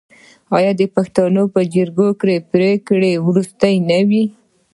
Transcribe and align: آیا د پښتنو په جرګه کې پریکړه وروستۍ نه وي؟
آیا 0.57 0.71
د 0.79 0.81
پښتنو 0.95 1.43
په 1.53 1.61
جرګه 1.73 2.09
کې 2.21 2.35
پریکړه 2.51 3.11
وروستۍ 3.27 3.75
نه 3.89 3.99
وي؟ 4.09 4.23